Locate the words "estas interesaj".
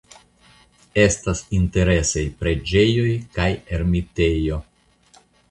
1.01-2.23